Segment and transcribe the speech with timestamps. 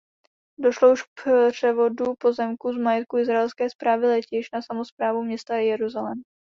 [0.57, 6.21] Došlo už k převodu pozemků z majetku Izraelské správy letišť na samosprávu města Jeruzalém.